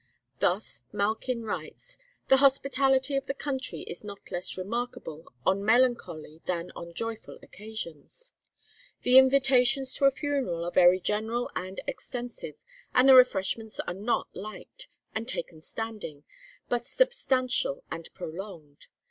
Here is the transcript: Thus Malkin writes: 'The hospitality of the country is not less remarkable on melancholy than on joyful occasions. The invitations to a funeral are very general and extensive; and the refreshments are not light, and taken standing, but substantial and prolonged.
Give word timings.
Thus 0.39 0.81
Malkin 0.91 1.43
writes: 1.43 1.99
'The 2.27 2.37
hospitality 2.37 3.15
of 3.17 3.27
the 3.27 3.35
country 3.35 3.81
is 3.81 4.03
not 4.03 4.31
less 4.31 4.57
remarkable 4.57 5.31
on 5.45 5.63
melancholy 5.63 6.41
than 6.47 6.71
on 6.75 6.95
joyful 6.95 7.37
occasions. 7.43 8.33
The 9.03 9.19
invitations 9.19 9.93
to 9.93 10.05
a 10.05 10.11
funeral 10.11 10.65
are 10.65 10.71
very 10.71 10.99
general 10.99 11.51
and 11.55 11.79
extensive; 11.85 12.55
and 12.95 13.07
the 13.07 13.13
refreshments 13.15 13.79
are 13.81 13.93
not 13.93 14.27
light, 14.35 14.87
and 15.13 15.27
taken 15.27 15.61
standing, 15.61 16.23
but 16.67 16.83
substantial 16.87 17.83
and 17.91 18.11
prolonged. 18.15 18.87